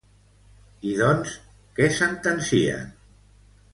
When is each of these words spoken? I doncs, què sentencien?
I 0.91 0.93
doncs, 1.01 1.35
què 1.81 1.91
sentencien? 1.99 2.91